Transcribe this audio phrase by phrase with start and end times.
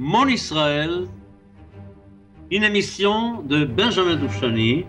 [0.00, 1.08] Mon Israël,
[2.52, 4.84] une émission de Benjamin Doufchani.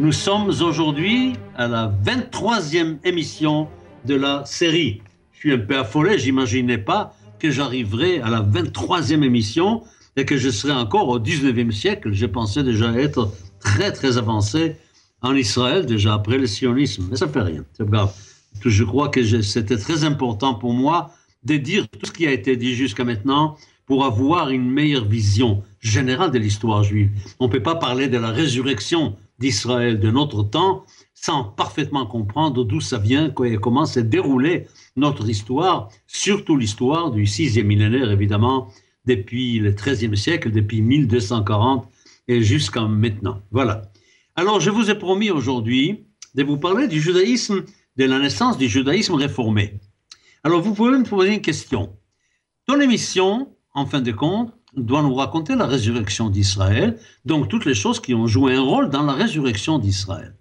[0.00, 3.68] Nous sommes aujourd'hui à la 23e émission
[4.04, 5.00] de la série.
[5.30, 9.84] Je suis un peu affolé, j'imaginais pas que j'arriverais à la 23e émission
[10.16, 12.12] et que je serais encore au 19e siècle.
[12.12, 14.76] Je pensais déjà être très très avancé
[15.20, 17.06] en Israël, déjà après le sionisme.
[17.10, 18.12] Mais ça fait rien, c'est grave.
[18.64, 21.12] Je crois que c'était très important pour moi
[21.44, 23.56] de dire tout ce qui a été dit jusqu'à maintenant
[23.86, 27.10] pour avoir une meilleure vision générale de l'histoire juive.
[27.40, 30.84] On ne peut pas parler de la résurrection d'Israël de notre temps
[31.14, 37.26] sans parfaitement comprendre d'où ça vient et comment s'est déroulée notre histoire, surtout l'histoire du
[37.26, 38.68] sixième millénaire, évidemment,
[39.06, 41.88] depuis le XIIIe siècle, depuis 1240
[42.28, 43.40] et jusqu'à maintenant.
[43.50, 43.82] Voilà.
[44.36, 47.64] Alors, je vous ai promis aujourd'hui de vous parler du judaïsme,
[47.96, 49.74] de la naissance du judaïsme réformé.
[50.44, 51.96] Alors, vous pouvez me poser une question.
[52.66, 57.74] Ton émission, en fin de compte, doit nous raconter la résurrection d'Israël, donc toutes les
[57.74, 60.36] choses qui ont joué un rôle dans la résurrection d'Israël.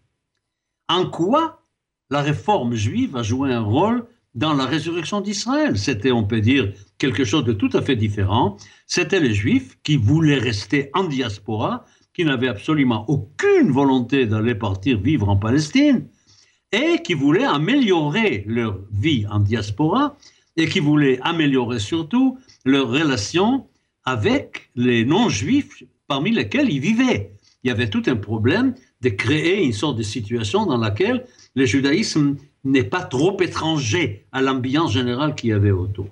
[0.90, 1.68] En quoi
[2.10, 5.78] la réforme juive a joué un rôle dans la résurrection d'Israël?
[5.78, 8.58] C'était, on peut dire, quelque chose de tout à fait différent.
[8.88, 15.00] C'était les Juifs qui voulaient rester en diaspora, qui n'avaient absolument aucune volonté d'aller partir
[15.00, 16.08] vivre en Palestine,
[16.72, 20.18] et qui voulaient améliorer leur vie en diaspora,
[20.58, 23.68] et qui voulaient améliorer surtout leur relation
[24.04, 27.32] avec les non-juifs parmi lesquels ils vivaient.
[27.64, 31.66] Il y avait tout un problème de créer une sorte de situation dans laquelle le
[31.66, 36.08] judaïsme n'est pas trop étranger à l'ambiance générale qu'il y avait autour.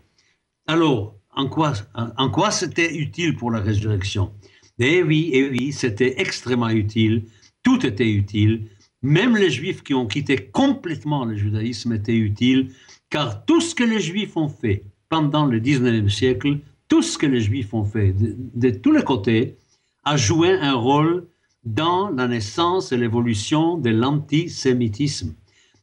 [0.67, 4.31] Alors, en quoi, en quoi c'était utile pour la résurrection?
[4.80, 7.26] Eh oui, eh oui, c'était extrêmement utile.
[7.64, 8.67] Tout était utile.
[9.02, 12.71] Même les juifs qui ont quitté complètement le judaïsme étaient utiles,
[13.10, 17.26] car tout ce que les juifs ont fait pendant le 19e siècle, tout ce que
[17.26, 19.58] les juifs ont fait de, de tous les côtés,
[20.04, 21.27] a joué un rôle
[21.64, 25.36] dans la naissance et l'évolution de l'antisémitisme.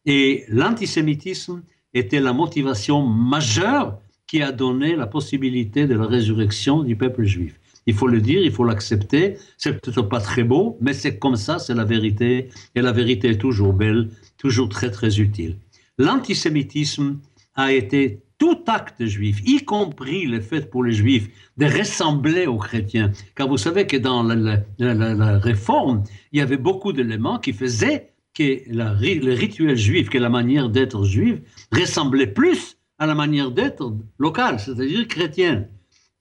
[0.04, 1.62] Et l'antisémitisme
[1.94, 7.58] était la motivation majeure qui a donné la possibilité de la résurrection du peuple juif.
[7.86, 9.36] Il faut le dire, il faut l'accepter.
[9.56, 12.48] C'est peut-être pas très beau, mais c'est comme ça, c'est la vérité.
[12.74, 15.56] Et la vérité est toujours belle, toujours très, très utile.
[15.98, 17.20] L'antisémitisme
[17.54, 22.58] a été tout acte juif, y compris le fait pour les juifs de ressembler aux
[22.58, 23.10] chrétiens.
[23.34, 28.60] Car vous savez que dans la, réforme, il y avait beaucoup d'éléments qui faisaient que
[28.68, 31.40] le rituel juif, que la manière d'être juive,
[31.72, 35.68] ressemblait plus à la manière d'être locale, c'est-à-dire chrétienne.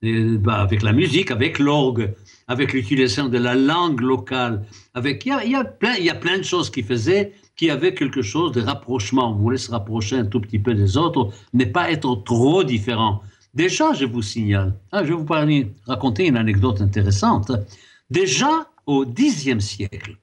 [0.01, 2.13] Bah, avec la musique, avec l'orgue,
[2.47, 6.43] avec l'utilisation de la langue locale, avec il y a, plein, y a plein de
[6.43, 9.31] choses qui faisaient qui avaient quelque chose de rapprochement.
[9.31, 13.21] On voulait se rapprocher un tout petit peu des autres, ne pas être trop différent.
[13.53, 17.51] Déjà, je vous signale, ah, je vais vous parler, raconter une anecdote intéressante.
[18.09, 20.17] Déjà au Xe siècle,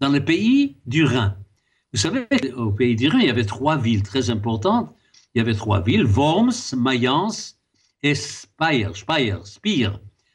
[0.00, 1.36] dans le pays du Rhin.
[1.92, 2.26] Vous savez,
[2.56, 4.94] au pays du Rhin, il y avait trois villes très importantes.
[5.34, 7.55] Il y avait trois villes, Worms, Mayence
[8.06, 9.90] et Speyer, Speyer, Speyer.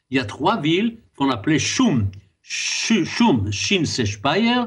[0.09, 2.11] Il y a trois villes qu'on appelait Schum.
[2.41, 4.63] Schum, Shin c'est Speyer,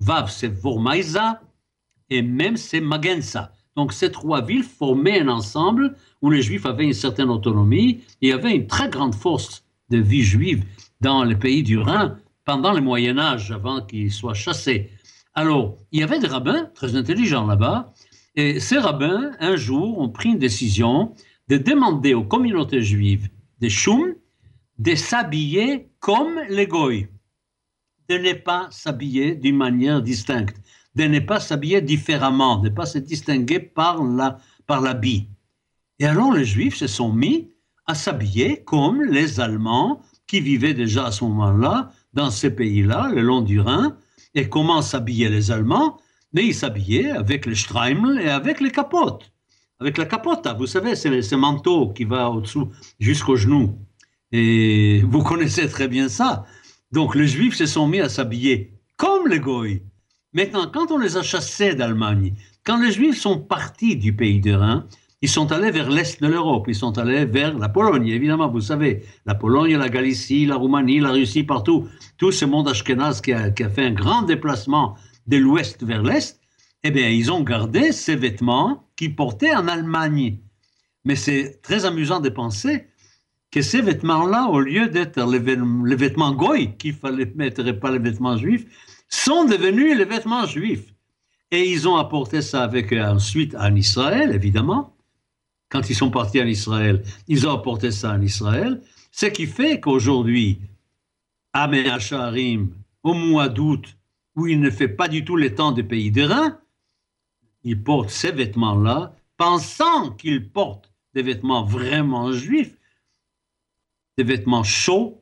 [0.00, 1.40] Vav c'est Vormaisa
[2.08, 3.52] et même c'est Magensa.
[3.76, 8.32] Donc ces trois villes formaient un ensemble où les Juifs avaient une certaine autonomie et
[8.32, 10.64] avait une très grande force de vie juive
[11.00, 14.90] dans le pays du Rhin pendant le Moyen Âge, avant qu'ils soient chassés.
[15.34, 17.92] Alors, il y avait des rabbins très intelligents là-bas,
[18.34, 21.14] et ces rabbins, un jour, ont pris une décision
[21.50, 23.28] de demander aux communautés juives
[23.58, 24.14] des choum
[24.78, 27.08] de s'habiller comme les goy,
[28.08, 30.56] de ne pas s'habiller d'une manière distincte,
[30.94, 35.28] de ne pas s'habiller différemment, de ne pas se distinguer par la par l'habit.
[35.98, 37.50] Et alors les Juifs se sont mis
[37.84, 43.22] à s'habiller comme les Allemands qui vivaient déjà à ce moment-là dans ces pays-là, le
[43.22, 43.96] long du Rhin,
[44.34, 45.98] et comment s'habillaient les Allemands
[46.32, 49.29] Mais ils s'habillaient avec le Streimel et avec les capotes.
[49.80, 53.78] Avec la capote, vous savez, c'est ce manteau qui va au-dessous jusqu'aux genoux.
[54.30, 56.44] Et vous connaissez très bien ça.
[56.92, 59.80] Donc les Juifs se sont mis à s'habiller comme les Goïs.
[60.34, 62.34] Maintenant, quand on les a chassés d'Allemagne,
[62.64, 64.86] quand les Juifs sont partis du pays de Rhin,
[65.22, 68.60] ils sont allés vers l'est de l'Europe, ils sont allés vers la Pologne, évidemment, vous
[68.60, 73.32] savez, la Pologne, la Galicie, la Roumanie, la Russie, partout, tout ce monde ashkénaze qui
[73.32, 74.96] a, qui a fait un grand déplacement
[75.26, 76.40] de l'ouest vers l'est,
[76.84, 80.36] eh bien, ils ont gardé ces vêtements qu'ils portaient en Allemagne.
[81.06, 82.84] Mais c'est très amusant de penser
[83.50, 85.38] que ces vêtements-là, au lieu d'être les,
[85.96, 88.66] vêtements goy qu'il fallait mettre et pas les vêtements juifs,
[89.08, 90.92] sont devenus les vêtements juifs.
[91.50, 94.94] Et ils ont apporté ça avec eux ensuite en Israël, évidemment.
[95.70, 98.82] quand ils sont partis en Israël, ils ont apporté ça en Israël.
[99.12, 100.60] Ce qui fait qu'aujourd'hui,
[101.54, 102.68] à Meacharim,
[103.02, 103.96] au mois d'août,
[104.36, 106.60] où il ne fait pas du tout les temps des pays de Rhin,
[107.64, 112.76] il porte ces vêtements-là, pensant qu'il porte des vêtements vraiment juifs,
[114.16, 115.20] des vêtements chauds,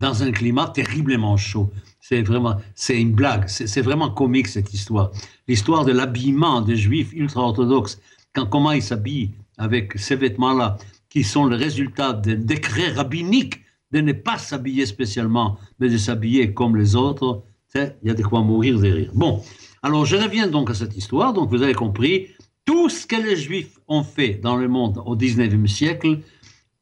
[0.00, 1.70] dans un climat terriblement chaud.
[2.00, 5.10] C'est vraiment, c'est une blague, c'est vraiment comique cette histoire.
[5.46, 8.00] L'histoire de l'habillement des juifs ultra-orthodoxes,
[8.34, 10.78] quand, comment ils s'habillent avec ces vêtements-là,
[11.10, 13.60] qui sont le résultat d'un décret rabbinique
[13.90, 17.42] de ne pas s'habiller spécialement, mais de s'habiller comme les autres,
[17.74, 19.10] il y a de quoi mourir de rire.
[19.14, 19.42] Bon,
[19.82, 21.32] alors je reviens donc à cette histoire.
[21.32, 22.28] Donc vous avez compris,
[22.64, 26.20] tout ce que les Juifs ont fait dans le monde au 19e siècle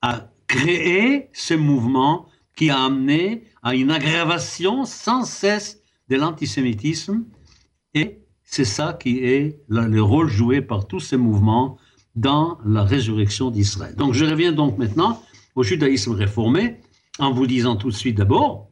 [0.02, 7.24] a créé ce mouvement qui a amené à une aggravation sans cesse de l'antisémitisme.
[7.94, 11.78] Et c'est ça qui est le rôle joué par tous ces mouvements
[12.16, 13.94] dans la résurrection d'Israël.
[13.94, 15.22] Donc je reviens donc maintenant
[15.54, 16.80] au judaïsme réformé
[17.18, 18.70] en vous disant tout de suite d'abord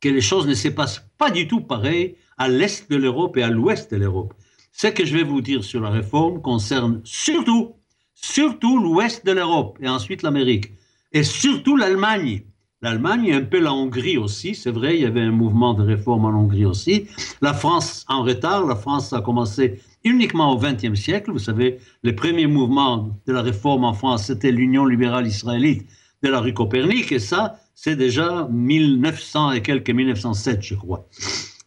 [0.00, 3.44] que les choses ne se passent pas du tout pareil à l'est de l'Europe et
[3.44, 4.34] à l'ouest de l'Europe.
[4.72, 7.76] Ce que je vais vous dire sur la réforme concerne surtout,
[8.14, 10.72] surtout l'ouest de l'Europe et ensuite l'Amérique
[11.12, 12.42] et surtout l'Allemagne.
[12.80, 15.84] L'Allemagne et un peu la Hongrie aussi, c'est vrai, il y avait un mouvement de
[15.84, 17.06] réforme en Hongrie aussi.
[17.42, 21.30] La France en retard, la France a commencé uniquement au XXe siècle.
[21.30, 25.86] Vous savez, les premiers mouvements de la réforme en France, c'était l'Union libérale israélite
[26.24, 31.06] de la rue Copernic, et ça, c'est déjà 1900 et quelques 1907, je crois.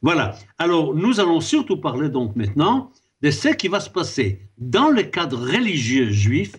[0.06, 0.38] Voilà.
[0.60, 2.92] Alors, nous allons surtout parler donc maintenant
[3.24, 6.54] de ce qui va se passer dans le cadre religieux juif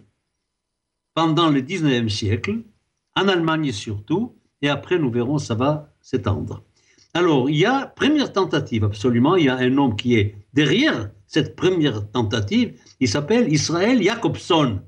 [1.14, 2.64] pendant le 19e siècle,
[3.14, 6.64] en Allemagne surtout, et après nous verrons ça va s'étendre.
[7.14, 11.12] Alors, il y a première tentative, absolument, il y a un homme qui est derrière
[11.28, 14.82] cette première tentative, il s'appelle Israël Jacobson.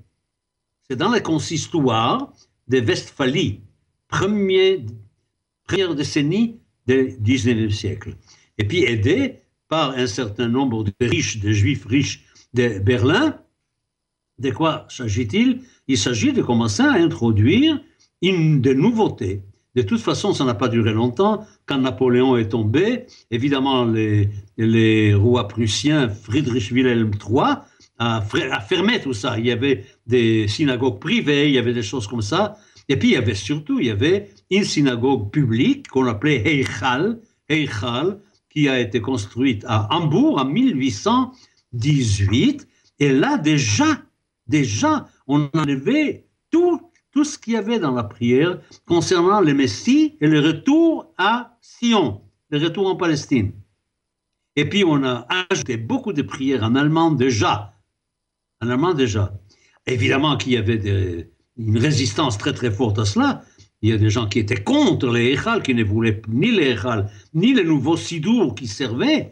[0.91, 2.33] C'est dans la consistoire
[2.67, 3.61] de Westphalie,
[4.09, 4.81] première
[5.95, 6.59] décennie
[6.89, 8.17] du 19e siècle.
[8.59, 9.37] Et puis aidé
[9.69, 12.25] par un certain nombre de riches, de juifs riches
[12.55, 13.39] de Berlin.
[14.39, 15.63] De quoi s'agit-il?
[15.89, 17.81] Il s'agit de commencer à introduire
[18.23, 19.43] des nouveautés
[19.79, 21.47] de toute façon, ça n'a pas duré longtemps.
[21.65, 27.59] Quand Napoléon est tombé, évidemment, les, les rois prussiens, Friedrich Wilhelm III,
[27.99, 29.39] a, fermé tout ça.
[29.39, 32.57] Il y avait des synagogues privées, il y avait des choses comme ça.
[32.89, 37.21] Et puis, il y avait surtout, il y avait une synagogue publique qu'on appelait Heichal,
[37.49, 38.19] Heichal,
[38.59, 42.67] qui a été construite à Hambourg en 1818.
[42.99, 44.03] Et là, déjà,
[44.49, 46.81] déjà, on enlevait tout
[47.13, 51.57] tout ce qu'il y avait dans la prière concernant le Messie et le retour à
[51.61, 52.21] Sion,
[52.51, 53.53] le retour en Palestine.
[54.57, 57.75] Et puis on a ajouté beaucoup de prières en allemand déjà.
[58.61, 59.33] En allemand déjà.
[59.87, 63.45] Évidemment qu'il y avait une résistance très très forte à cela.
[63.83, 66.73] Il y a des gens qui étaient contre les Echal, qui ne voulaient ni les
[66.73, 69.31] Echal, ni les nouveaux Sidour qui servaient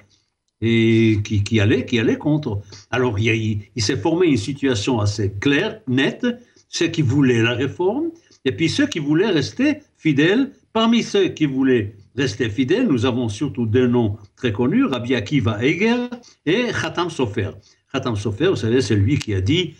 [0.60, 2.60] et qui, allaient, qui allaient contre.
[2.90, 6.26] Alors il, il s'est formé une situation assez claire, nette,
[6.68, 8.10] ceux qui voulaient la réforme,
[8.44, 10.52] et puis ceux qui voulaient rester fidèles.
[10.72, 15.62] Parmi ceux qui voulaient rester fidèles, nous avons surtout deux noms très connus, Rabbi Akiva
[15.62, 16.08] Eger
[16.44, 17.50] et Khatam Sofer.
[17.92, 19.74] Khatam Sofer, vous savez, c'est lui qui a dit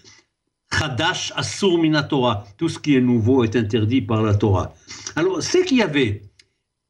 [0.73, 2.45] Chadash Asur Torah.
[2.57, 4.75] Tout ce qui est nouveau est interdit par la Torah.
[5.15, 6.23] Alors, ce qu'il y avait,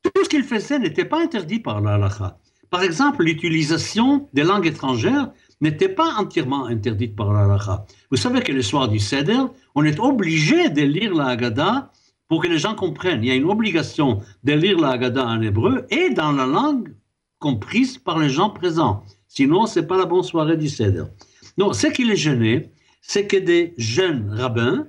[0.03, 2.39] tout ce qu'il faisait n'était pas interdit par la halakha.
[2.71, 5.31] Par exemple, l'utilisation des langues étrangères
[5.61, 7.87] n'était pas entièrement interdite par la halakha.
[8.11, 9.43] Vous savez que le soir du Seder,
[9.75, 11.91] on est obligé de lire la Haggadah
[12.29, 13.23] pour que les gens comprennent.
[13.23, 16.95] Il y a une obligation de lire la Haggadah en hébreu et dans la langue
[17.39, 19.05] comprise par les gens présents.
[19.29, 21.05] Sinon, c'est pas la bonne soirée du Seder.
[21.57, 22.73] Donc, ce qui les gênait,
[23.07, 24.89] c'est que des jeunes rabbins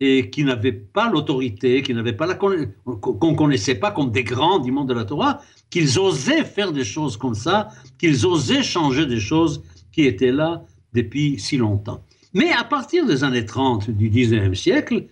[0.00, 4.58] et qui n'avaient pas l'autorité, qui n'avaient pas la qu'on connaissait pas comme des grands
[4.58, 9.04] du monde de la Torah, qu'ils osaient faire des choses comme ça, qu'ils osaient changer
[9.04, 9.62] des choses
[9.92, 10.64] qui étaient là
[10.94, 12.02] depuis si longtemps.
[12.32, 15.06] Mais à partir des années 30 du 19e siècle,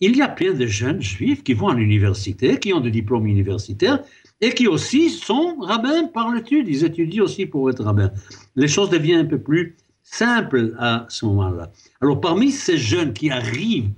[0.00, 3.26] il y a plein de jeunes juifs qui vont à l'université, qui ont des diplômes
[3.26, 4.02] universitaires
[4.42, 6.68] et qui aussi sont rabbins par l'étude.
[6.68, 8.12] Ils étudient aussi pour être rabbins.
[8.56, 9.74] Les choses deviennent un peu plus
[10.06, 11.70] simples à ce moment-là.
[12.00, 13.90] Alors parmi ces jeunes qui arrivent,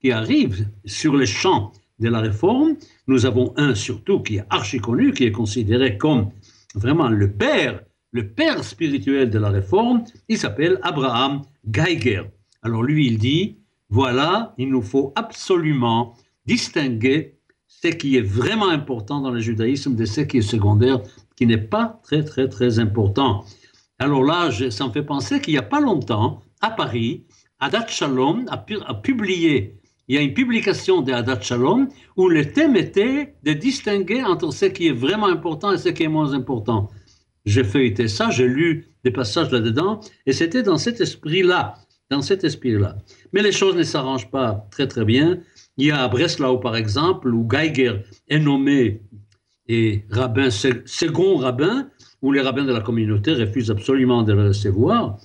[0.00, 2.76] qui arrivent sur les champs de la réforme,
[3.06, 6.30] nous avons un surtout qui est archi connu, qui est considéré comme
[6.74, 7.80] vraiment le père
[8.12, 12.22] le père spirituel de la réforme, il s'appelle Abraham Geiger.
[12.62, 16.14] Alors lui, il dit, voilà, il nous faut absolument
[16.46, 17.36] distinguer
[17.68, 21.00] ce qui est vraiment important dans le judaïsme de ce qui est secondaire,
[21.36, 23.44] qui n'est pas très, très, très important.
[24.00, 27.26] Alors là, ça me fait penser qu'il n'y a pas longtemps, à Paris,
[27.58, 28.56] Adat Shalom a,
[28.94, 29.76] publié,
[30.08, 34.52] il y a une publication de Adat Shalom où le thème était de distinguer entre
[34.52, 36.88] ce qui est vraiment important et ce qui est moins important.
[37.44, 41.76] J'ai feuilleté ça, j'ai lu des passages là-dedans, et c'était dans cet esprit-là,
[42.10, 42.96] dans cet esprit-là.
[43.34, 45.40] Mais les choses ne s'arrangent pas très très bien.
[45.76, 49.02] Il y a à Breslau, par exemple, où Geiger est nommé
[49.68, 51.88] et rabbin, second rabbin,
[52.22, 55.18] où les rabbins de la communauté refusent absolument de le recevoir.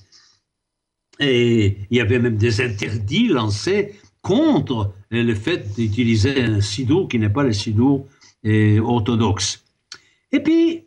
[1.20, 7.20] Et il y avait même des interdits lancés contre le fait d'utiliser un sidour qui
[7.20, 8.08] n'est pas le sidour
[8.46, 9.64] orthodoxe.
[10.32, 10.85] Et puis,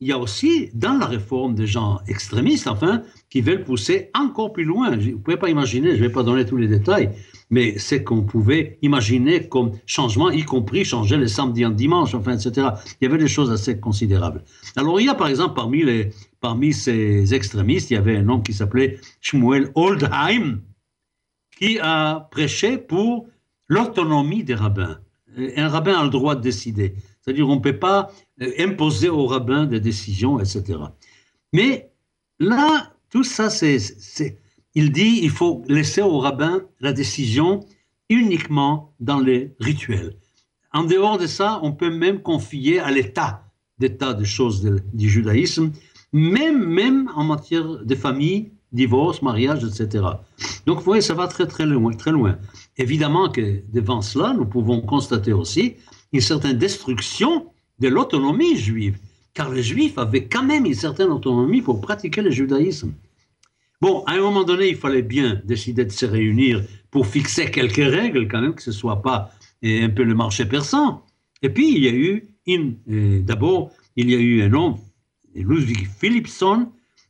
[0.00, 4.52] il y a aussi dans la réforme des gens extrémistes, enfin, qui veulent pousser encore
[4.52, 4.94] plus loin.
[4.94, 7.12] Vous ne pouvez pas imaginer, je ne vais pas donner tous les détails,
[7.48, 12.36] mais c'est qu'on pouvait imaginer comme changement, y compris changer les samedis en dimanche, enfin,
[12.36, 12.68] etc.
[13.00, 14.44] Il y avait des choses assez considérables.
[14.76, 16.10] Alors, il y a par exemple parmi, les,
[16.40, 20.60] parmi ces extrémistes, il y avait un homme qui s'appelait Shmuel Oldheim,
[21.58, 23.28] qui a prêché pour
[23.66, 24.98] l'autonomie des rabbins.
[25.56, 26.94] Un rabbin a le droit de décider.
[27.26, 30.78] C'est-à-dire, on ne peut pas euh, imposer aux rabbins des décisions, etc.
[31.52, 31.90] Mais
[32.38, 33.78] là, tout ça, c'est,
[34.74, 37.60] il dit, il faut laisser aux rabbins la décision
[38.08, 40.16] uniquement dans les rituels.
[40.72, 43.42] En dehors de ça, on peut même confier à l'état
[43.78, 45.72] des choses du judaïsme,
[46.12, 50.04] même, même en matière de famille, divorce, mariage, etc.
[50.66, 52.38] Donc, vous voyez, ça va très, très loin, très loin.
[52.76, 55.76] Évidemment que devant cela, nous pouvons constater aussi
[56.12, 57.46] une certaine destruction
[57.78, 58.98] de l'autonomie juive,
[59.34, 62.92] car les juifs avaient quand même une certaine autonomie pour pratiquer le judaïsme.
[63.80, 67.76] Bon, à un moment donné, il fallait bien décider de se réunir pour fixer quelques
[67.76, 69.30] règles, quand même, que ce ne soit pas
[69.62, 71.02] eh, un peu le marché persan.
[71.42, 74.76] Et puis, il y a eu, eh, d'abord, il y a eu un homme,
[75.34, 76.68] Ludwig Philipson,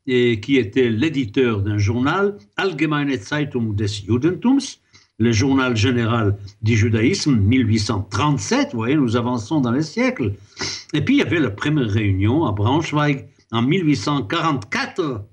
[0.09, 4.79] eh, qui était l'éditeur d'un journal, Allgemeine Zeitung des Judentums,
[5.19, 10.35] le journal général du judaïsme, 1837, vous voyez, nous avançons dans les siècles.
[10.93, 15.27] Et puis il y avait la première réunion à Braunschweig en 1844.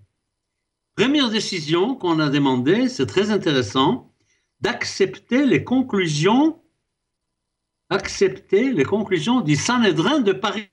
[0.95, 4.13] Première décision qu'on a demandé, c'est très intéressant,
[4.61, 6.61] d'accepter les conclusions,
[7.89, 10.69] accepter les conclusions du Sanhédrin de Paris.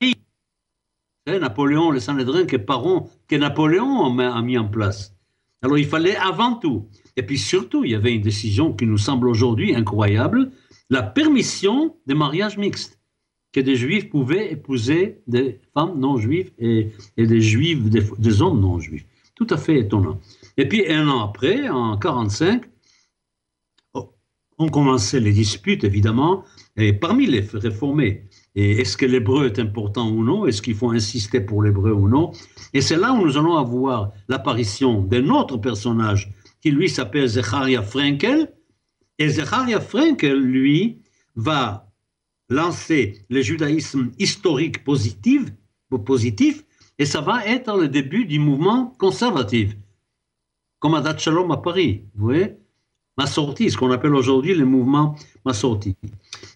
[1.26, 5.16] C'est Napoléon, le Sanhédrin que Napoléon a mis en place.
[5.62, 8.98] Alors il fallait avant tout et puis surtout, il y avait une décision qui nous
[8.98, 10.52] semble aujourd'hui incroyable,
[10.88, 12.98] la permission des mariages mixtes,
[13.52, 18.78] que des juifs pouvaient épouser des femmes non juives et, des juifs, des, hommes non
[18.78, 19.06] juifs.
[19.34, 20.20] Tout à fait étonnant.
[20.56, 22.64] Et puis un an après, en 45,
[24.58, 26.44] on commençait les disputes, évidemment,
[26.80, 28.24] et parmi les réformés.
[28.54, 32.32] Est-ce que l'hébreu est important ou non Est-ce qu'il faut insister pour l'hébreu ou non
[32.74, 37.82] Et c'est là où nous allons avoir l'apparition d'un autre personnage qui lui s'appelle Zecharia
[37.82, 38.52] Frenkel.
[39.18, 40.98] Et Zecharia Frenkel, lui,
[41.36, 41.90] va
[42.48, 45.52] lancer le judaïsme historique positif,
[46.98, 49.76] et ça va être le début du mouvement conservatif,
[50.80, 52.56] comme à Shalom à Paris, vous voyez?
[53.26, 55.14] Sortie, ce qu'on appelle aujourd'hui le mouvement
[55.52, 55.96] sortie.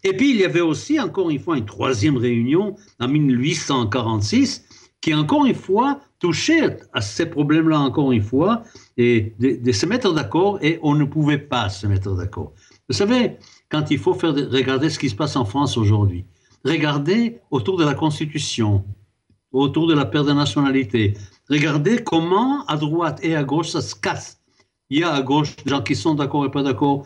[0.03, 4.65] Et puis il y avait aussi, encore une fois, une troisième réunion en 1846,
[5.01, 8.63] qui encore une fois touchait à ces problèmes-là, encore une fois,
[8.97, 12.55] et de, se mettre d'accord, et on ne pouvait pas se mettre d'accord.
[12.89, 13.37] Vous savez,
[13.69, 16.25] quand il faut faire, regarder ce qui se passe en France aujourd'hui,
[16.65, 18.83] regardez autour de la Constitution,
[19.53, 21.13] autour de la perte de nationalité,
[21.51, 24.41] regardez comment à droite et à gauche ça se casse.
[24.89, 27.05] Il y a à gauche des gens qui sont d'accord et pas d'accord,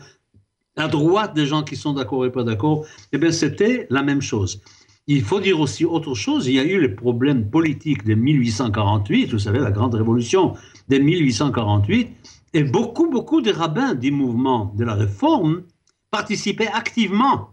[0.79, 2.85] à droite des gens qui sont d'accord et pas d'accord.
[3.11, 4.61] Eh bien, c'était la même chose.
[5.07, 6.47] Il faut dire aussi autre chose.
[6.47, 10.53] Il y a eu les problèmes politiques de 1848, vous savez, la grande révolution
[10.87, 12.09] de 1848,
[12.53, 15.63] et beaucoup, beaucoup de rabbins du mouvement de la réforme
[16.11, 17.49] participaient activement,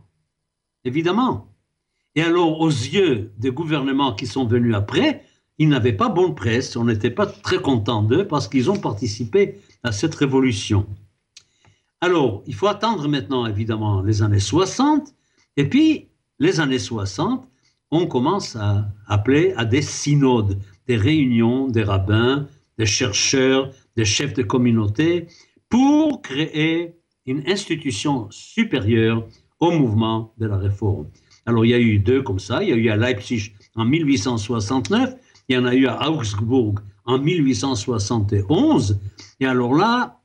[0.85, 1.49] évidemment.
[2.15, 5.25] Et alors, aux yeux des gouvernements qui sont venus après,
[5.59, 9.59] ils n'avaient pas bonne presse, on n'était pas très content d'eux parce qu'ils ont participé
[9.83, 10.87] à cette révolution.
[12.07, 15.13] Alors, il faut attendre maintenant, évidemment, les années 60,
[15.57, 16.07] et puis
[16.39, 17.49] les années 60,
[17.91, 22.47] on commence à appeler à des synodes, des réunions des rabbins,
[22.79, 25.27] des chercheurs, des chefs de communauté,
[25.69, 26.95] pour créer
[27.27, 29.27] une institution supérieure
[29.59, 31.09] au mouvement de la réforme.
[31.45, 33.85] Alors il y a eu deux comme ça, il y a eu à Leipzig en
[33.85, 35.17] 1869,
[35.49, 39.01] il y en a eu à Augsbourg en 1871,
[39.41, 40.21] et alors là,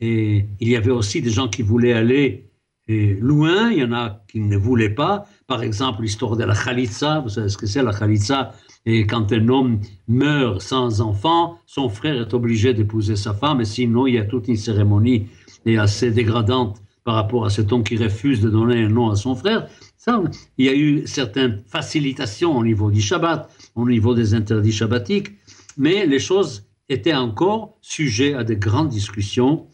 [0.00, 2.46] et il y avait aussi des gens qui voulaient aller
[2.88, 5.26] loin, il y en a qui ne voulaient pas.
[5.46, 8.52] Par exemple, l'histoire de la Khalitsa, vous savez ce que c'est la Khalitsa?
[8.86, 13.64] Et quand un homme meurt sans enfant, son frère est obligé d'épouser sa femme, et
[13.64, 15.26] sinon il y a toute une cérémonie
[15.66, 19.16] est assez dégradante par rapport à cet homme qui refuse de donner un nom à
[19.16, 19.68] son frère.
[19.96, 20.22] Ça,
[20.56, 25.32] il y a eu certaines facilitations au niveau du Shabbat, au niveau des interdits shabbatiques,
[25.76, 29.66] mais les choses étaient encore sujets à de grandes discussions.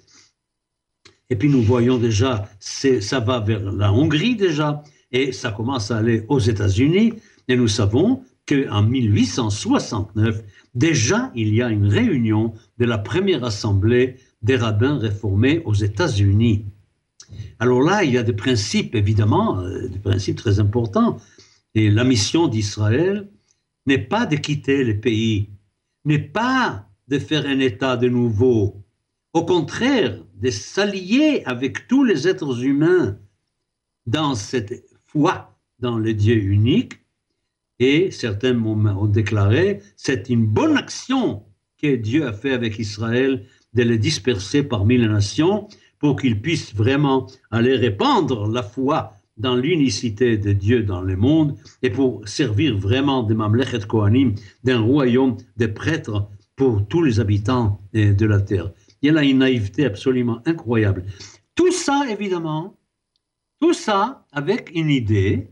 [1.30, 5.98] Et puis nous voyons déjà, ça va vers la Hongrie déjà, et ça commence à
[5.98, 7.14] aller aux États-Unis.
[7.48, 10.42] Et nous savons qu'en 1869,
[10.74, 16.64] déjà il y a une réunion de la première assemblée des rabbins réformés aux États-Unis.
[17.58, 21.18] Alors là, il y a des principes, évidemment, euh, des principes très importants.
[21.74, 23.28] Et la mission d'Israël
[23.86, 25.50] n'est pas de quitter le pays,
[26.04, 28.85] n'est pas de faire un État de nouveau.
[29.36, 33.18] Au contraire, de s'allier avec tous les êtres humains
[34.06, 36.94] dans cette foi dans le Dieu unique.
[37.78, 41.42] Et certains ont déclaré, c'est une bonne action
[41.76, 46.74] que Dieu a fait avec Israël de les disperser parmi les nations pour qu'ils puissent
[46.74, 52.78] vraiment aller répandre la foi dans l'unicité de Dieu dans le monde et pour servir
[52.78, 56.26] vraiment de Mamlechet Kohanim, d'un royaume de prêtres
[56.56, 58.72] pour tous les habitants de la terre.
[59.06, 61.04] Y a une naïveté absolument incroyable.
[61.54, 62.76] Tout ça, évidemment,
[63.60, 65.48] tout ça avec une idée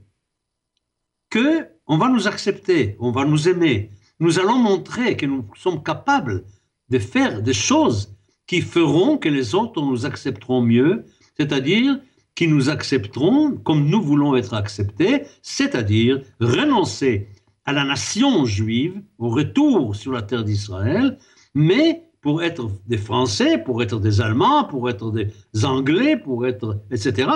[1.30, 3.90] que on va nous accepter, on va nous aimer.
[4.18, 6.44] Nous allons montrer que nous sommes capables
[6.88, 8.14] de faire des choses
[8.48, 11.04] qui feront que les autres nous accepteront mieux,
[11.36, 12.00] c'est-à-dire
[12.34, 17.28] qui nous accepteront comme nous voulons être acceptés, c'est-à-dire renoncer
[17.64, 21.18] à la nation juive, au retour sur la terre d'Israël,
[21.54, 25.28] mais pour être des Français, pour être des Allemands, pour être des
[25.62, 27.28] Anglais, pour être, etc.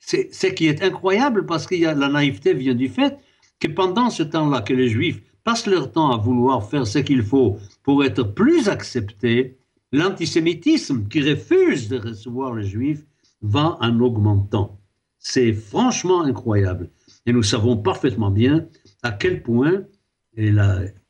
[0.00, 3.16] C'est ce qui est incroyable parce que la naïveté vient du fait
[3.60, 7.22] que pendant ce temps-là que les Juifs passent leur temps à vouloir faire ce qu'il
[7.22, 9.58] faut pour être plus acceptés,
[9.92, 13.06] l'antisémitisme qui refuse de recevoir les Juifs
[13.42, 14.80] va en augmentant.
[15.20, 16.90] C'est franchement incroyable.
[17.26, 18.66] Et nous savons parfaitement bien
[19.04, 19.84] à quel point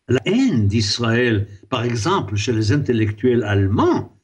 [0.09, 4.17] la haine d'Israël, par exemple chez les intellectuels allemands,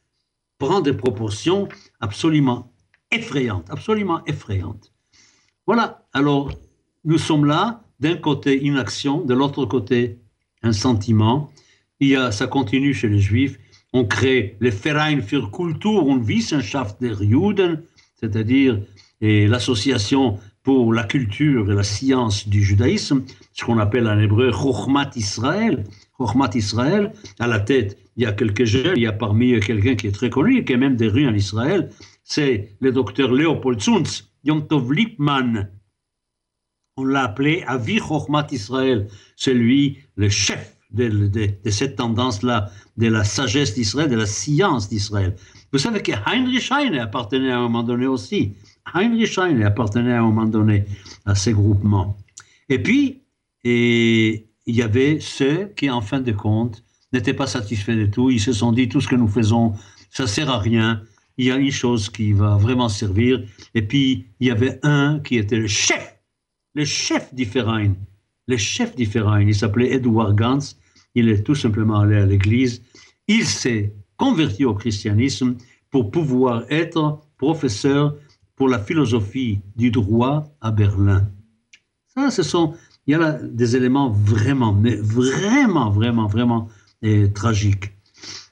[0.57, 1.67] prend des proportions
[1.99, 2.73] absolument
[3.11, 4.93] effrayantes, absolument effrayantes.
[5.65, 6.51] Voilà, alors
[7.05, 10.19] nous sommes là, d'un côté une action, de l'autre côté
[10.63, 11.51] un sentiment.
[11.99, 13.59] Il y a, ça continue chez les Juifs.
[13.93, 17.81] On crée le Verein für Kultur und Wissenschaft der Juden,
[18.15, 18.81] c'est-à-dire
[19.21, 25.11] l'association pour la culture et la science du judaïsme, ce qu'on appelle en hébreu Chochmat
[25.15, 25.85] Israël.
[26.17, 29.59] Chochmat Israël, à la tête, il y a quelques jeunes, il y a parmi eux
[29.59, 31.89] quelqu'un qui est très connu, qui a même des rues en Israël,
[32.23, 35.69] c'est le docteur Léopold Zunz, Yom Tov Lipman.
[36.97, 43.23] On l'a appelé Avi Chochmat Israël, c'est lui le chef de cette tendance-là, de la
[43.23, 45.35] sagesse d'Israël, de la science d'Israël.
[45.71, 48.55] Vous savez que Heinrich Heine appartenait à un moment donné aussi.
[48.93, 50.85] Heinrich Heine appartenait à un moment donné
[51.25, 52.17] à ces groupements.
[52.69, 53.23] Et puis,
[53.63, 58.29] il y avait ceux qui, en fin de compte, n'étaient pas satisfaits de tout.
[58.29, 59.73] Ils se sont dit, tout ce que nous faisons,
[60.11, 61.01] ça sert à rien.
[61.37, 63.43] Il y a une chose qui va vraiment servir.
[63.73, 66.15] Et puis, il y avait un qui était le chef,
[66.75, 67.93] le chef d'Iferain.
[68.47, 70.75] Le chef d'Iferain, il s'appelait Edward Gans.
[71.15, 72.83] Il est tout simplement allé à l'église.
[73.27, 75.55] Il s'est converti au christianisme
[75.91, 78.15] pour pouvoir être professeur
[78.59, 81.25] pour la philosophie du droit à Berlin.
[82.13, 82.73] Ça, ce sont,
[83.07, 86.67] il y a là des éléments vraiment, mais vraiment, vraiment, vraiment
[87.01, 87.93] eh, tragiques.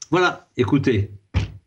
[0.09, 1.11] Voilà, écoutez,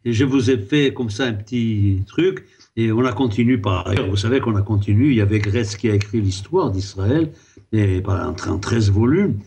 [0.06, 4.08] je vous ai fait comme ça un petit truc, et on a continué par ailleurs.
[4.08, 7.32] Vous savez qu'on a continué, il y avait Grèce qui a écrit l'histoire d'Israël,
[7.72, 9.38] et en 13 volumes.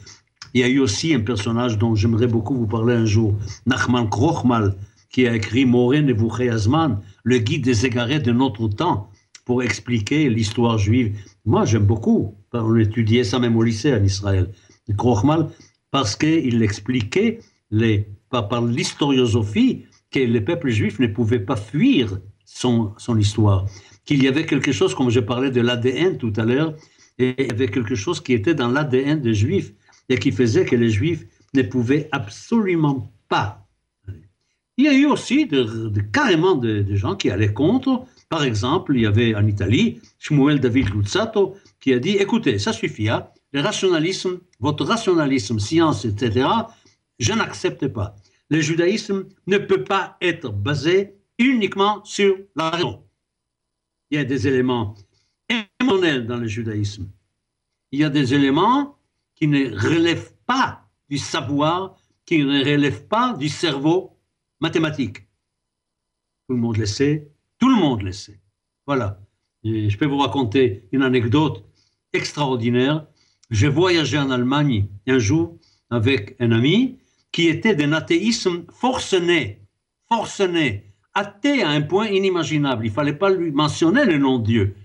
[0.53, 3.33] Il y a eu aussi un personnage dont j'aimerais beaucoup vous parler un jour,
[3.65, 4.75] Nachman Krochmal,
[5.13, 9.09] qui a écrit Moren et Azman, le guide des égarés de notre temps,
[9.45, 11.17] pour expliquer l'histoire juive.
[11.45, 12.35] Moi, j'aime beaucoup.
[12.51, 14.49] On étudiait ça même au lycée en Israël.
[14.97, 15.49] Krochmal,
[15.91, 17.39] parce qu'il expliquait
[17.71, 23.65] les, par, l'historiosophie que le peuple juif ne pouvait pas fuir son, son histoire.
[24.05, 26.75] Qu'il y avait quelque chose, comme je parlais de l'ADN tout à l'heure,
[27.19, 29.73] et il y avait quelque chose qui était dans l'ADN des juifs
[30.09, 33.62] et qui faisait que les Juifs ne pouvaient absolument pas.
[34.77, 35.47] Il y a eu aussi
[36.11, 38.05] carrément de, gens qui allaient contre.
[38.29, 42.73] Par exemple, il y avait en Italie Shmuel David Luzzato qui a dit écoutez, ça
[42.73, 46.47] suffit, hein, le rationalisme, votre rationalisme, science, etc.,
[47.19, 48.15] je n'accepte pas.
[48.49, 53.03] Le judaïsme ne peut pas être basé uniquement sur la raison.
[54.09, 54.95] Il y a des éléments
[55.49, 57.07] émotionnels dans le judaïsme.
[57.91, 58.97] Il y a des éléments
[59.35, 64.12] qui ne relève pas du savoir, qui ne relève pas du cerveau
[64.63, 65.17] mathématique.
[66.47, 67.27] Tout le monde le sait,
[67.59, 68.39] Tout le monde le sait.
[68.87, 69.19] Voilà.
[69.63, 71.63] je peux vous raconter une anecdote
[72.13, 73.05] extraordinaire.
[73.51, 75.57] J'ai voyagé en Allemagne un jour
[75.89, 76.97] avec un ami
[77.33, 79.61] qui était d'un athéisme forcené,
[80.07, 82.85] forcené, athée à un point inimaginable.
[82.85, 84.75] Il fallait pas lui mentionner le nom de Dieu.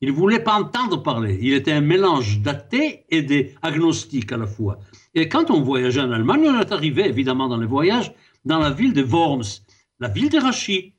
[0.00, 1.38] Il ne voulait pas entendre parler.
[1.40, 4.78] Il était un mélange d'athée et d'agnostique à la fois.
[5.14, 8.12] Et quand on voyageait en Allemagne, on est arrivé évidemment dans les voyages
[8.44, 9.62] dans la ville de Worms,
[9.98, 10.92] la ville de Rachid.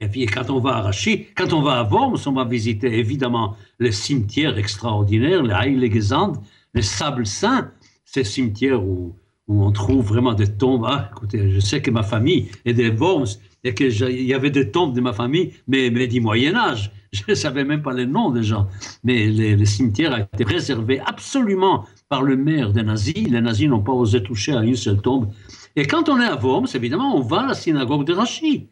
[0.00, 2.98] Et puis quand on va à Rachid, quand on va à Worms, on va visiter
[2.98, 6.34] évidemment les cimetières extraordinaires, les Heiliggesand,
[6.74, 7.72] les Sables Saints,
[8.04, 9.16] ces cimetières où,
[9.48, 10.84] où on trouve vraiment des tombes.
[10.86, 13.26] Ah, écoutez, je sais que ma famille est de Worms
[13.64, 16.92] et qu'il y avait des tombes de ma famille, mais, du Moyen Âge.
[17.12, 18.68] Je ne savais même pas les noms des gens.
[19.02, 23.26] Mais les, cimetières ont été réservés absolument par le maire des nazis.
[23.26, 25.32] Les nazis n'ont pas osé toucher à une seule tombe.
[25.76, 28.68] Et quand on est à Worms, évidemment, on va à la synagogue de Rachid.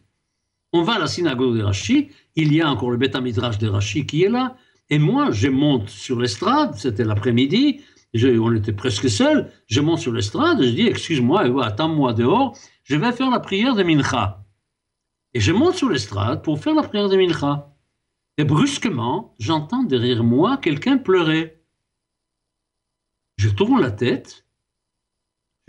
[0.73, 2.09] On va à la synagogue de Rachid.
[2.35, 4.57] Il y a encore le Beth Midrash de Rachid qui est là.
[4.91, 6.75] Et moi, je monte sur l'estrade.
[6.75, 7.83] C'était l'après-midi.
[8.15, 9.51] on était presque seuls.
[9.67, 10.63] Je monte sur l'estrade.
[10.63, 12.57] Je dis, excuse-moi, attends-moi dehors.
[12.83, 14.45] Je vais faire la prière de Mincha.
[15.35, 17.77] Et je monte sur l'estrade pour faire la prière de Mincha.
[18.39, 21.63] Et brusquement, j'entends derrière moi quelqu'un pleurer.
[23.39, 24.47] Je tourne la tête,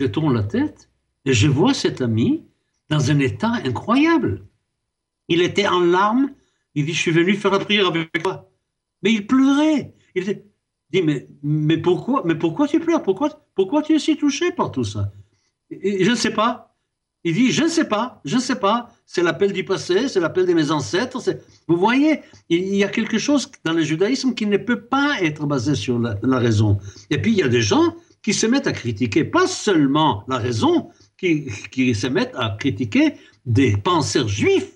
[0.00, 0.87] je tourne la tête,
[1.28, 2.44] et je vois cet ami
[2.88, 4.46] dans un état incroyable.
[5.28, 6.30] Il était en larmes,
[6.74, 8.50] il dit, je suis venu faire la prière avec toi.
[9.02, 9.92] Mais il pleurait.
[10.14, 11.02] Il dit,
[11.42, 13.02] mais, pourquoi, mais pourquoi tu pleures?
[13.02, 15.12] Pourquoi, tu es si touché par tout ça?
[15.70, 16.74] Je ne sais pas.
[17.24, 18.88] Il dit, je ne sais pas, je ne sais pas.
[19.04, 21.18] C'est l'appel du passé, c'est l'appel de mes ancêtres.
[21.66, 25.44] Vous voyez, il y a quelque chose dans le judaïsme qui ne peut pas être
[25.44, 26.78] basé sur la, raison.
[27.10, 30.38] Et puis, il y a des gens qui se mettent à critiquer pas seulement la
[30.38, 34.72] raison, qui, se mettent à critiquer des penseurs juifs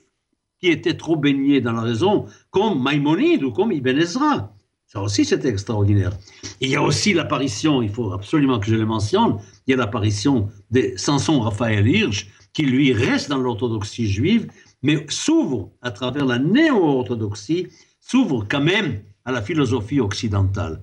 [0.60, 4.52] qui étaient trop baignés dans la raison, comme Maïmonide ou comme Ibn Ezra.
[4.86, 6.12] Ça aussi, c'est extraordinaire.
[6.60, 9.76] Il y a aussi l'apparition, il faut absolument que je le mentionne, il y a
[9.76, 14.48] l'apparition de Samson Raphaël Hirsch, qui lui reste dans l'orthodoxie juive,
[14.82, 17.68] mais s'ouvre à travers la néo-orthodoxie,
[18.00, 20.82] s'ouvre quand même à la philosophie occidentale.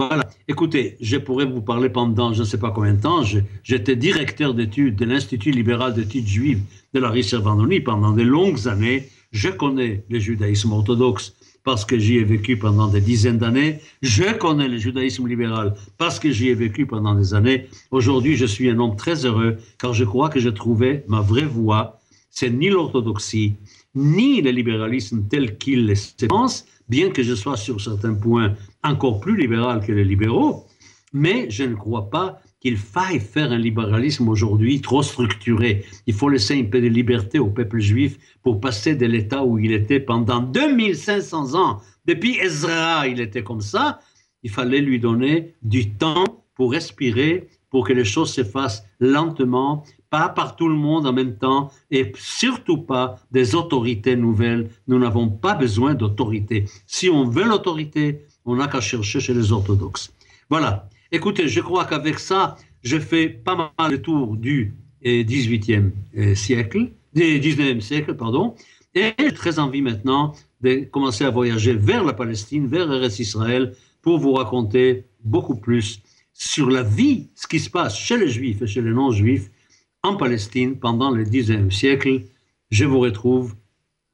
[0.00, 0.24] Voilà.
[0.48, 3.22] Écoutez, je pourrais vous parler pendant je ne sais pas combien de temps.
[3.62, 6.62] J'étais directeur d'études de l'Institut libéral d'études juives
[6.94, 9.10] de la Riservanoni pendant de longues années.
[9.30, 13.80] Je connais le judaïsme orthodoxe parce que j'y ai vécu pendant des dizaines d'années.
[14.00, 17.66] Je connais le judaïsme libéral parce que j'y ai vécu pendant des années.
[17.90, 21.44] Aujourd'hui, je suis un homme très heureux car je crois que j'ai trouvé ma vraie
[21.44, 22.00] voie.
[22.30, 23.52] C'est ni l'orthodoxie,
[23.94, 29.20] ni le libéralisme tel qu'il se pense, bien que je sois sur certains points encore
[29.20, 30.66] plus libéral que les libéraux,
[31.12, 35.84] mais je ne crois pas qu'il faille faire un libéralisme aujourd'hui trop structuré.
[36.06, 39.58] Il faut laisser un peu de liberté au peuple juif pour passer de l'état où
[39.58, 41.80] il était pendant 2500 ans.
[42.04, 44.00] Depuis Ezra, il était comme ça.
[44.42, 49.84] Il fallait lui donner du temps pour respirer, pour que les choses se fassent lentement,
[50.10, 54.68] pas par tout le monde en même temps, et surtout pas des autorités nouvelles.
[54.86, 56.66] Nous n'avons pas besoin d'autorité.
[56.86, 60.12] Si on veut l'autorité, on n'a qu'à chercher chez les orthodoxes.
[60.48, 60.88] Voilà.
[61.12, 64.74] Écoutez, je crois qu'avec ça, je fais pas mal le tour du
[65.04, 68.54] 18e euh, euh, siècle, du 19e siècle, pardon,
[68.94, 73.74] et j'ai très envie maintenant de commencer à voyager vers la Palestine, vers Eretz Israël,
[74.02, 76.00] pour vous raconter beaucoup plus
[76.32, 79.50] sur la vie, ce qui se passe chez les Juifs et chez les non-Juifs
[80.02, 82.22] en Palestine pendant le 19e siècle.
[82.70, 83.54] Je vous retrouve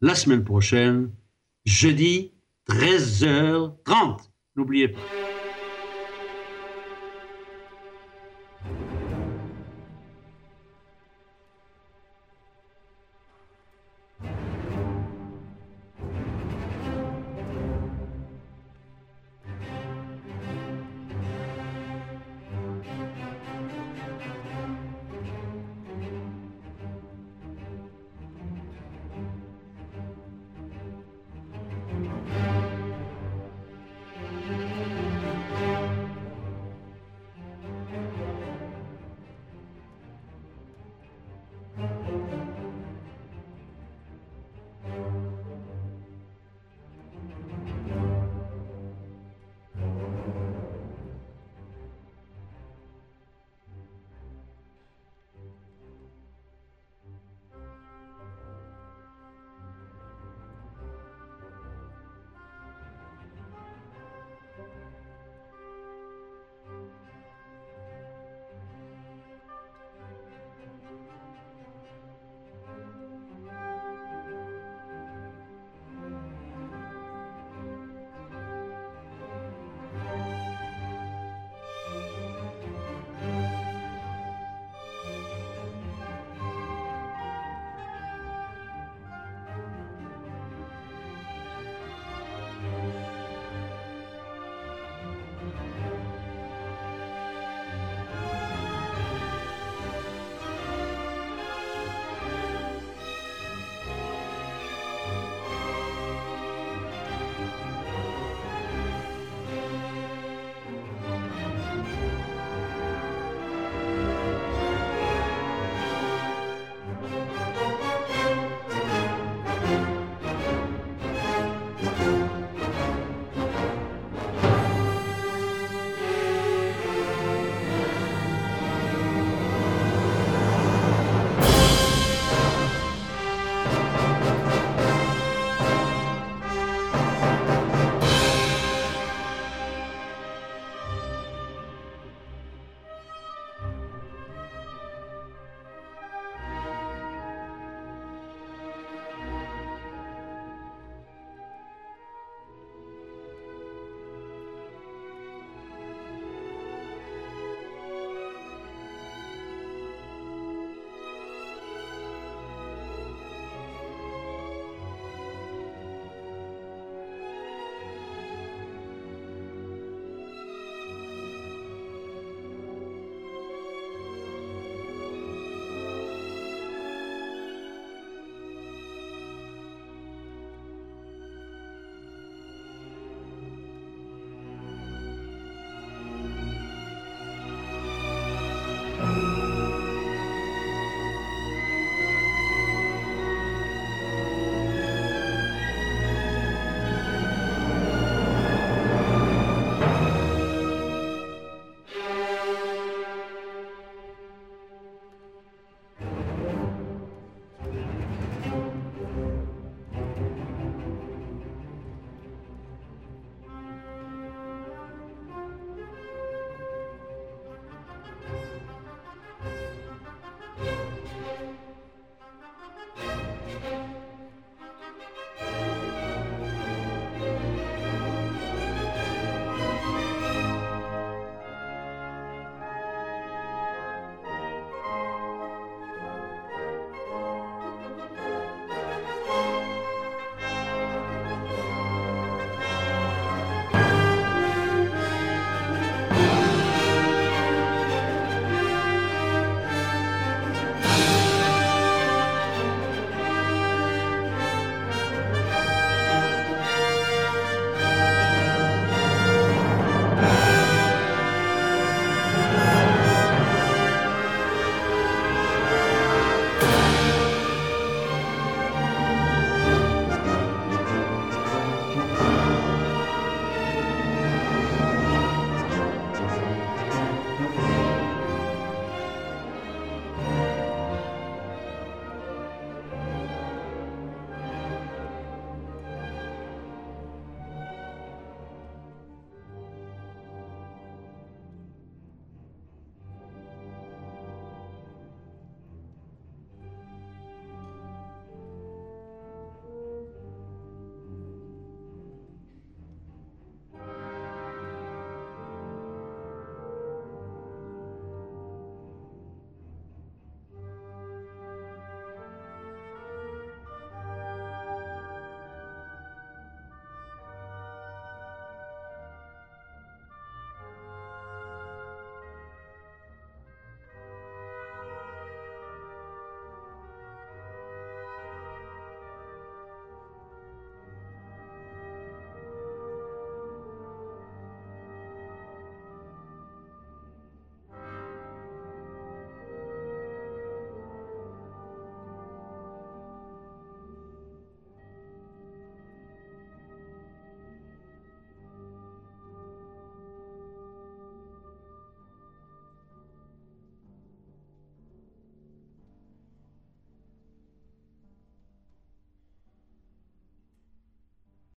[0.00, 1.10] la semaine prochaine,
[1.64, 2.32] jeudi
[2.68, 4.16] 13h30.
[4.56, 5.00] N'oubliez pas.